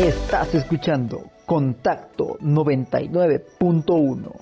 [0.00, 4.32] Estás escuchando Contacto 99.1,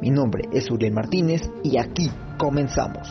[0.02, 3.10] Mi nombre es Uriel Martínez y aquí comenzamos.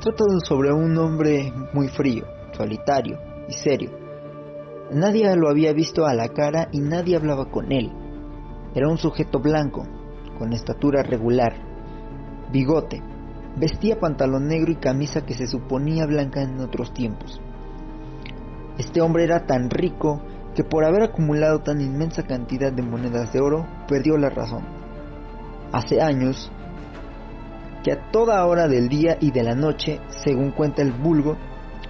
[0.00, 2.24] Trata sobre un hombre muy frío,
[2.56, 3.92] solitario y serio.
[4.90, 8.01] Nadie lo había visto a la cara y nadie hablaba con él.
[8.74, 9.86] Era un sujeto blanco,
[10.38, 11.54] con estatura regular,
[12.50, 13.02] bigote,
[13.56, 17.40] vestía pantalón negro y camisa que se suponía blanca en otros tiempos.
[18.78, 20.22] Este hombre era tan rico
[20.54, 24.64] que por haber acumulado tan inmensa cantidad de monedas de oro, perdió la razón.
[25.72, 26.50] Hace años,
[27.82, 31.36] que a toda hora del día y de la noche, según cuenta el vulgo,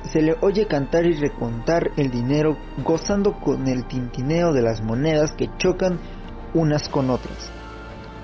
[0.03, 5.33] se le oye cantar y recontar el dinero gozando con el tintineo de las monedas
[5.33, 5.99] que chocan
[6.55, 7.51] unas con otras,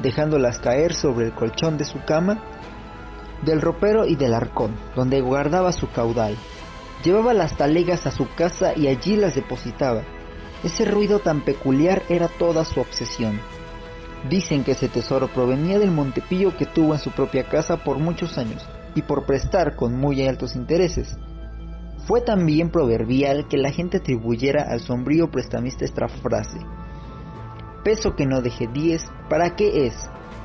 [0.03, 2.43] dejándolas caer sobre el colchón de su cama,
[3.43, 6.37] del ropero y del arcón, donde guardaba su caudal.
[7.05, 10.03] Llevaba las talegas a su casa y allí las depositaba.
[10.65, 13.41] Ese ruido tan peculiar era toda su obsesión.
[14.29, 18.37] Dicen que ese tesoro provenía del Montepillo que tuvo en su propia casa por muchos
[18.37, 18.67] años
[18.97, 21.17] y por prestar con muy altos intereses.
[22.09, 26.59] Fue también proverbial que la gente atribuyera al sombrío prestamista esta frase.
[27.89, 29.95] Peso que no deje 10, ¿para qué es?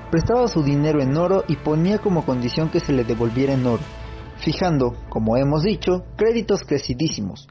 [0.09, 3.83] Prestaba su dinero en oro y ponía como condición que se le devolviera en oro,
[4.37, 7.49] fijando, como hemos dicho, créditos crecidísimos.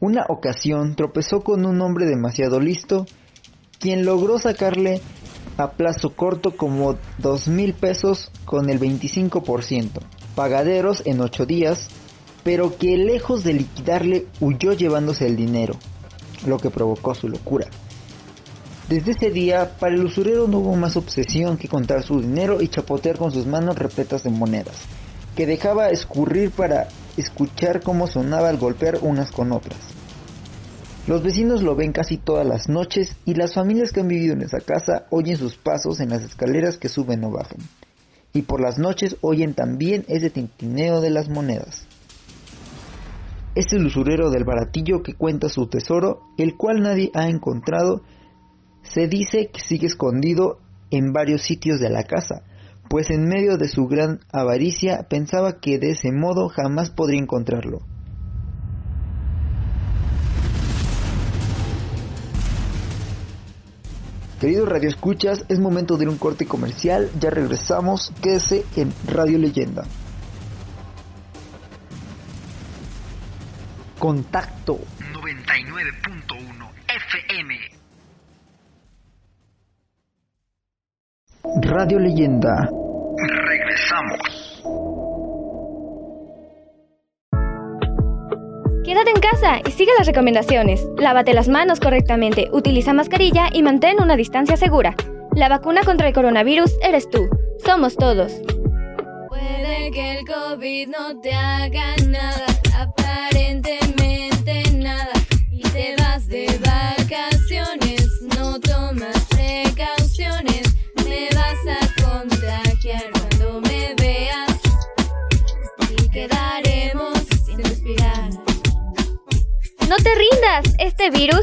[0.00, 3.04] Una ocasión tropezó con un hombre demasiado listo,
[3.78, 5.02] quien logró sacarle
[5.58, 10.00] a plazo corto como dos mil pesos con el 25%,
[10.34, 11.90] pagaderos en ocho días,
[12.42, 15.74] pero que lejos de liquidarle huyó llevándose el dinero,
[16.46, 17.66] lo que provocó su locura.
[18.88, 22.68] Desde ese día, para el usurero no hubo más obsesión que contar su dinero y
[22.68, 24.76] chapotear con sus manos repletas de monedas,
[25.34, 29.78] que dejaba escurrir para escuchar cómo sonaba al golpear unas con otras.
[31.06, 34.42] Los vecinos lo ven casi todas las noches y las familias que han vivido en
[34.42, 37.58] esa casa oyen sus pasos en las escaleras que suben o bajan.
[38.32, 41.86] Y por las noches oyen también ese tintineo de las monedas.
[43.54, 48.02] Es el usurero del baratillo que cuenta su tesoro, el cual nadie ha encontrado.
[48.90, 50.58] Se dice que sigue escondido
[50.90, 52.42] en varios sitios de la casa,
[52.88, 57.80] pues en medio de su gran avaricia pensaba que de ese modo jamás podría encontrarlo.
[64.40, 67.10] Queridos Radio Escuchas, es momento de ir un corte comercial.
[67.18, 68.12] Ya regresamos.
[68.22, 69.84] Quédese en Radio Leyenda.
[73.98, 74.78] Contacto
[75.14, 76.75] 99.1
[81.54, 82.68] Radio Leyenda.
[83.16, 84.62] Regresamos.
[88.84, 90.84] Quédate en casa y sigue las recomendaciones.
[90.98, 94.94] Lávate las manos correctamente, utiliza mascarilla y mantén una distancia segura.
[95.34, 97.28] La vacuna contra el coronavirus eres tú.
[97.64, 98.32] Somos todos.
[99.28, 102.46] Puede que el COVID no te haga nada,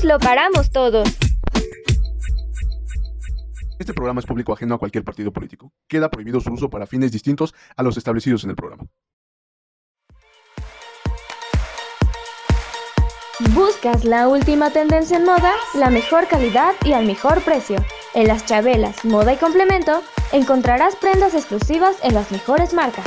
[0.04, 1.08] lo paramos todos.
[3.80, 5.72] Este programa es público ajeno a cualquier partido político.
[5.88, 8.86] Queda prohibido su uso para fines distintos a los establecidos en el programa.
[13.54, 17.84] ¿Buscas la última tendencia en moda, la mejor calidad y al mejor precio?
[18.14, 20.02] En las chabelas, moda y complemento,
[20.32, 23.06] encontrarás prendas exclusivas en las mejores marcas.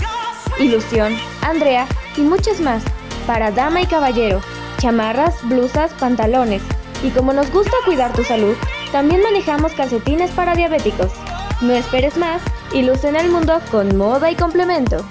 [0.59, 2.83] Ilusión, Andrea y muchas más.
[3.27, 4.41] Para dama y caballero,
[4.79, 6.63] chamarras, blusas, pantalones.
[7.03, 8.57] Y como nos gusta cuidar tu salud,
[8.93, 11.13] también manejamos calcetines para diabéticos.
[11.61, 15.05] No esperes más y luce en el mundo con moda y complemento.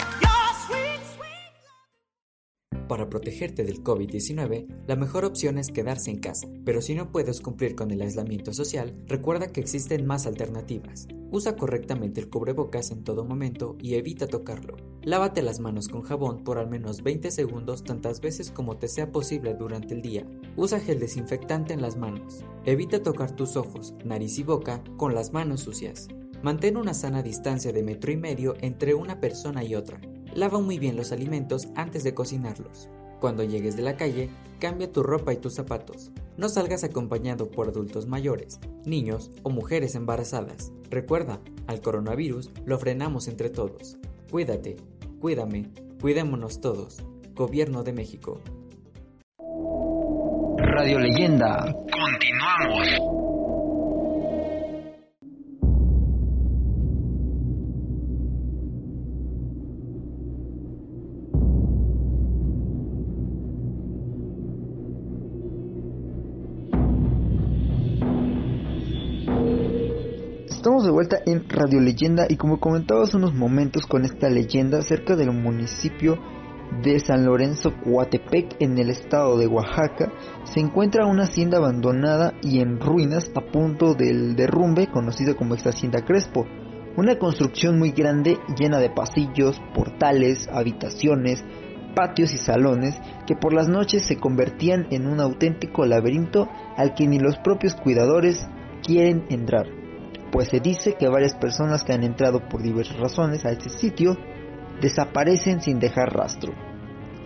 [2.87, 7.41] Para protegerte del COVID-19, la mejor opción es quedarse en casa, pero si no puedes
[7.41, 11.07] cumplir con el aislamiento social, recuerda que existen más alternativas.
[11.31, 14.77] Usa correctamente el cubrebocas en todo momento y evita tocarlo.
[15.01, 19.11] Lávate las manos con jabón por al menos 20 segundos tantas veces como te sea
[19.11, 20.27] posible durante el día.
[20.55, 22.45] Usa gel desinfectante en las manos.
[22.65, 26.07] Evita tocar tus ojos, nariz y boca con las manos sucias.
[26.43, 29.99] Mantén una sana distancia de metro y medio entre una persona y otra.
[30.35, 32.89] Lava muy bien los alimentos antes de cocinarlos.
[33.21, 34.29] Cuando llegues de la calle,
[34.59, 36.11] cambia tu ropa y tus zapatos.
[36.35, 40.73] No salgas acompañado por adultos mayores, niños o mujeres embarazadas.
[40.89, 43.97] Recuerda, al coronavirus lo frenamos entre todos.
[44.29, 44.75] Cuídate,
[45.21, 45.69] cuídame,
[46.01, 46.97] cuidémonos todos.
[47.33, 48.41] Gobierno de México.
[50.57, 51.73] Radio Leyenda.
[51.73, 53.25] Continuamos.
[70.85, 75.15] De vuelta en Radio Leyenda y como comentaba hace unos momentos con esta leyenda cerca
[75.15, 76.19] del municipio
[76.83, 82.59] de San Lorenzo Coatepec en el estado de Oaxaca se encuentra una hacienda abandonada y
[82.59, 86.45] en ruinas a punto del derrumbe conocida como esta hacienda Crespo.
[86.97, 91.43] Una construcción muy grande llena de pasillos, portales, habitaciones,
[91.95, 92.95] patios y salones
[93.25, 96.47] que por las noches se convertían en un auténtico laberinto
[96.77, 98.47] al que ni los propios cuidadores
[98.83, 99.65] quieren entrar
[100.35, 104.17] pues se dice que varias personas que han entrado por diversas razones a este sitio
[104.81, 106.51] desaparecen sin dejar rastro.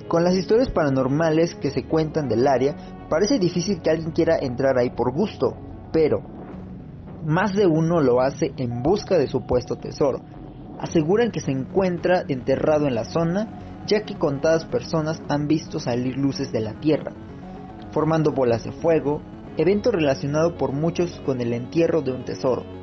[0.08, 2.76] Con las historias paranormales que se cuentan del área,
[3.10, 5.58] parece difícil que alguien quiera entrar ahí por gusto,
[5.92, 6.22] pero
[7.26, 10.20] más de uno lo hace en busca de su puesto tesoro.
[10.80, 16.16] Aseguran que se encuentra enterrado en la zona, ya que contadas personas han visto salir
[16.16, 17.12] luces de la tierra,
[17.92, 19.24] formando bolas de fuego,
[19.58, 22.78] evento relacionado por muchos con el entierro de un tesoro.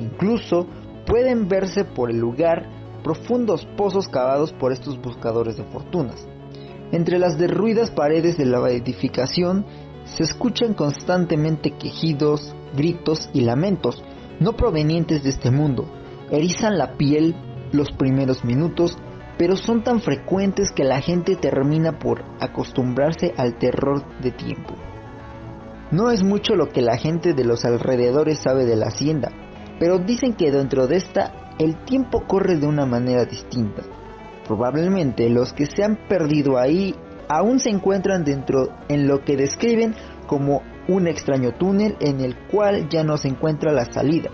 [0.00, 0.66] Incluso
[1.06, 2.66] pueden verse por el lugar
[3.02, 6.26] profundos pozos cavados por estos buscadores de fortunas.
[6.92, 9.64] Entre las derruidas paredes de la edificación
[10.04, 14.02] se escuchan constantemente quejidos, gritos y lamentos,
[14.40, 15.86] no provenientes de este mundo.
[16.30, 17.34] Erizan la piel
[17.72, 18.96] los primeros minutos,
[19.38, 24.74] pero son tan frecuentes que la gente termina por acostumbrarse al terror de tiempo.
[25.90, 29.30] No es mucho lo que la gente de los alrededores sabe de la hacienda,
[29.80, 33.82] pero dicen que dentro de esta el tiempo corre de una manera distinta.
[34.46, 36.94] Probablemente los que se han perdido ahí
[37.28, 39.94] aún se encuentran dentro en lo que describen
[40.26, 44.30] como un extraño túnel en el cual ya no se encuentra la salida.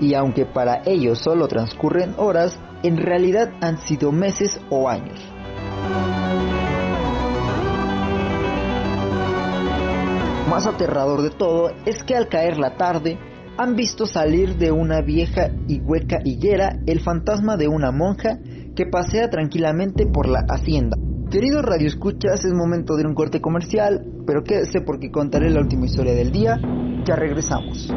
[0.00, 5.18] Y aunque para ellos solo transcurren horas, en realidad han sido meses o años.
[10.50, 13.18] Más aterrador de todo es que al caer la tarde,
[13.56, 18.38] han visto salir de una vieja y hueca higuera el fantasma de una monja
[18.74, 20.96] que pasea tranquilamente por la hacienda.
[21.30, 26.14] Queridos radioescuchas, es momento de un corte comercial, pero quédese porque contaré la última historia
[26.14, 26.58] del día.
[27.04, 27.92] Ya regresamos.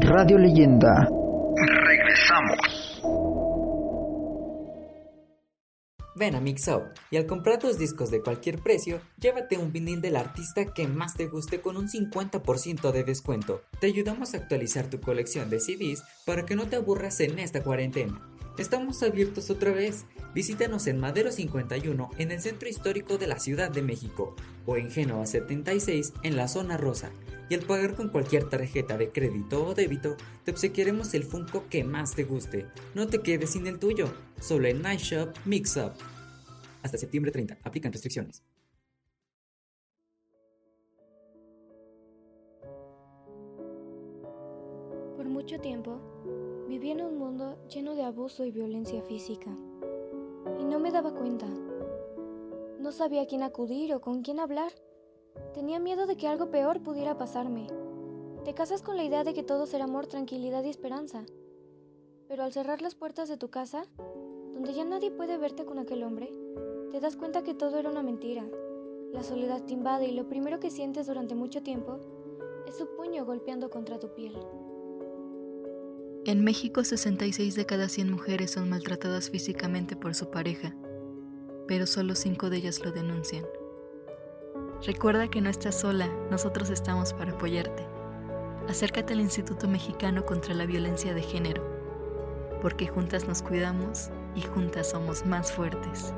[0.00, 1.08] Radio Leyenda.
[1.84, 3.31] Regresamos.
[6.22, 10.14] Ven a Mixup y al comprar tus discos de cualquier precio, llévate un vinil del
[10.14, 13.62] artista que más te guste con un 50% de descuento.
[13.80, 17.64] Te ayudamos a actualizar tu colección de CDs para que no te aburras en esta
[17.64, 18.24] cuarentena.
[18.56, 20.04] Estamos abiertos otra vez.
[20.32, 24.92] Visítanos en Madero 51 en el centro histórico de la Ciudad de México o en
[24.92, 27.10] Génova 76 en la zona rosa.
[27.48, 31.82] Y al pagar con cualquier tarjeta de crédito o débito, te obsequiaremos el Funko que
[31.82, 32.68] más te guste.
[32.94, 35.94] No te quedes sin el tuyo, solo en Night Shop Mix Up.
[36.82, 38.42] Hasta septiembre 30, aplican restricciones.
[45.16, 46.00] Por mucho tiempo,
[46.68, 49.50] viví en un mundo lleno de abuso y violencia física.
[50.58, 51.46] Y no me daba cuenta.
[52.80, 54.72] No sabía a quién acudir o con quién hablar.
[55.54, 57.68] Tenía miedo de que algo peor pudiera pasarme.
[58.44, 61.24] Te casas con la idea de que todo será amor, tranquilidad y esperanza.
[62.26, 63.84] Pero al cerrar las puertas de tu casa,
[64.52, 66.28] donde ya nadie puede verte con aquel hombre,
[66.92, 68.44] te das cuenta que todo era una mentira.
[69.14, 71.98] La soledad te invade y lo primero que sientes durante mucho tiempo
[72.66, 74.36] Es su puño golpeando contra tu piel.
[76.26, 80.76] En México 66 de cada 100 mujeres son maltratadas físicamente por su pareja,
[81.66, 83.44] pero solo 5 de ellas lo denuncian.
[84.84, 87.86] Recuerda que no estás sola, nosotros estamos para apoyarte.
[88.68, 91.64] Acércate al Instituto Mexicano contra la Violencia de Género,
[92.60, 96.12] porque juntas nos cuidamos y juntas somos más fuertes.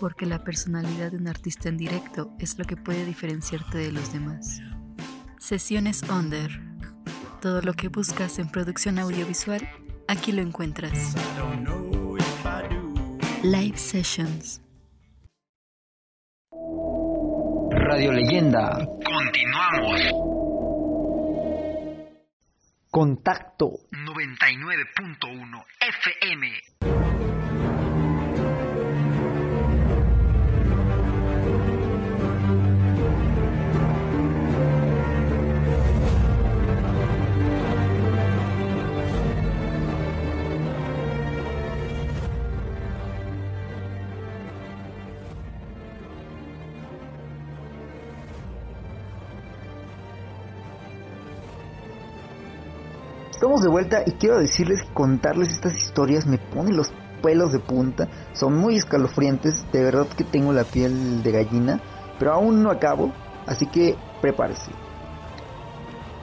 [0.00, 4.12] Porque la personalidad de un artista en directo es lo que puede diferenciarte de los
[4.12, 4.60] demás.
[5.38, 6.50] Sesiones Under.
[7.40, 9.68] Todo lo que buscas en producción audiovisual,
[10.08, 11.14] aquí lo encuentras.
[13.42, 14.60] Live Sessions.
[17.70, 18.86] Radio Leyenda.
[19.04, 20.02] Continuamos.
[22.90, 23.80] Contacto.
[23.92, 26.77] 99.1 FM.
[53.38, 56.90] Estamos de vuelta y quiero decirles que contarles estas historias me pone los
[57.22, 58.08] pelos de punta.
[58.32, 61.80] Son muy escalofriantes, de verdad que tengo la piel de gallina,
[62.18, 63.12] pero aún no acabo,
[63.46, 64.72] así que prepárese.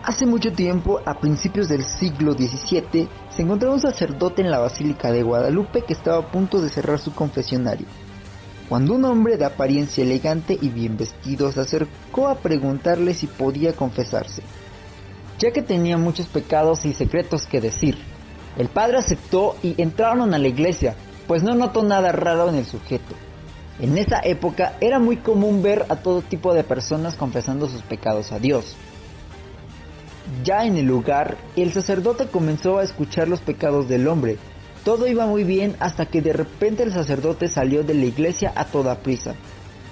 [0.03, 5.09] Hace mucho tiempo, a principios del siglo XVII, se encontraba un sacerdote en la Basílica
[5.09, 7.87] de Guadalupe que estaba a punto de cerrar su confesionario.
[8.67, 13.71] Cuando un hombre de apariencia elegante y bien vestido se acercó a preguntarle si podía
[13.71, 14.43] confesarse
[15.39, 17.97] ya que tenía muchos pecados y secretos que decir.
[18.57, 20.95] El padre aceptó y entraron a la iglesia,
[21.27, 23.15] pues no notó nada raro en el sujeto.
[23.79, 28.31] En esa época era muy común ver a todo tipo de personas confesando sus pecados
[28.31, 28.75] a Dios.
[30.43, 34.37] Ya en el lugar, el sacerdote comenzó a escuchar los pecados del hombre.
[34.85, 38.65] Todo iba muy bien hasta que de repente el sacerdote salió de la iglesia a
[38.65, 39.35] toda prisa,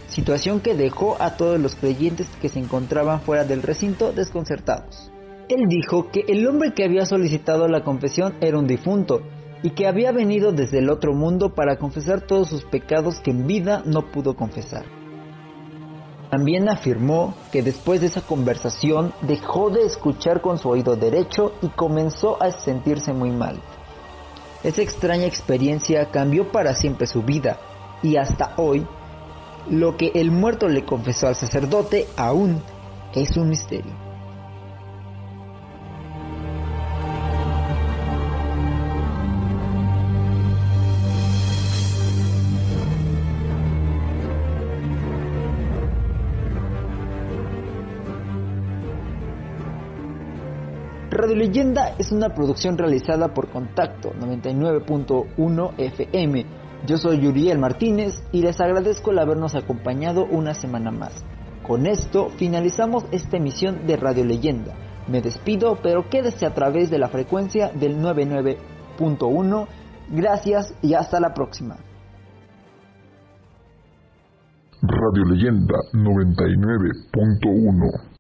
[0.08, 5.13] situación que dejó a todos los creyentes que se encontraban fuera del recinto desconcertados.
[5.54, 9.22] Él dijo que el hombre que había solicitado la confesión era un difunto
[9.62, 13.46] y que había venido desde el otro mundo para confesar todos sus pecados que en
[13.46, 14.84] vida no pudo confesar.
[16.32, 21.68] También afirmó que después de esa conversación dejó de escuchar con su oído derecho y
[21.68, 23.62] comenzó a sentirse muy mal.
[24.64, 27.60] Esa extraña experiencia cambió para siempre su vida
[28.02, 28.88] y hasta hoy
[29.70, 32.60] lo que el muerto le confesó al sacerdote aún
[33.14, 34.13] es un misterio.
[51.14, 56.46] Radio Leyenda es una producción realizada por Contacto 99.1 FM.
[56.88, 61.24] Yo soy Yuriel Martínez y les agradezco el habernos acompañado una semana más.
[61.62, 64.74] Con esto finalizamos esta emisión de Radio Leyenda.
[65.08, 69.68] Me despido, pero quédese a través de la frecuencia del 99.1.
[70.10, 71.78] Gracias y hasta la próxima.
[74.82, 78.13] Radio Leyenda 99.1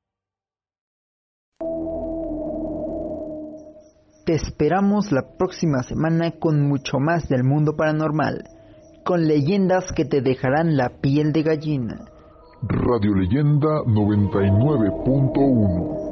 [4.25, 8.45] Te esperamos la próxima semana con mucho más del mundo paranormal,
[9.03, 12.05] con leyendas que te dejarán la piel de gallina.
[12.61, 16.02] Radio Leyenda 99.1